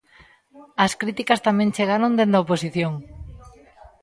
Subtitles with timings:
[0.85, 2.93] As críticas tamén chegaron dende a oposición...